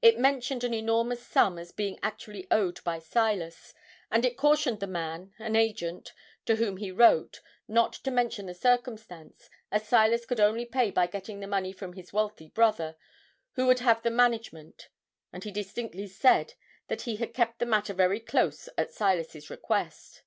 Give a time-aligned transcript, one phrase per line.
[0.00, 3.74] It mentioned an enormous sum as being actually owed by Silas;
[4.08, 6.12] and it cautioned the man, an agent,
[6.46, 11.08] to whom he wrote, not to mention the circumstance, as Silas could only pay by
[11.08, 12.94] getting the money from his wealthy brother,
[13.54, 14.90] who would have the management;
[15.32, 16.54] and he distinctly said
[16.86, 20.22] that he had kept the matter very close at Silas's request.